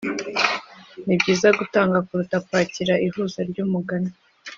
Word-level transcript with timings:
nibyiza 1.05 1.47
gutanga 1.59 1.97
kuruta 2.07 2.37
kwakira 2.45 2.93
ihuza 3.05 3.39
ryumugani 3.49 4.11